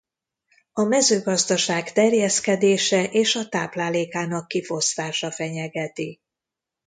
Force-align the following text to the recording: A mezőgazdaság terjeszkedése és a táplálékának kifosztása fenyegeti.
A 0.71 0.83
mezőgazdaság 0.83 1.91
terjeszkedése 1.91 3.03
és 3.03 3.35
a 3.35 3.49
táplálékának 3.49 4.47
kifosztása 4.47 5.31
fenyegeti. 5.31 6.19